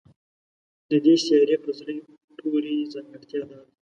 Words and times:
د 0.89 0.91
دې 1.05 1.15
سیارې 1.25 1.57
په 1.63 1.71
زړه 1.79 1.93
پورې 2.39 2.89
ځانګړتیا 2.93 3.41
دا 3.49 3.59
ده 3.65 3.69